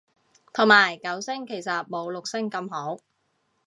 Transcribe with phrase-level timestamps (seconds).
[0.51, 2.97] 同埋九聲其實冇六聲咁好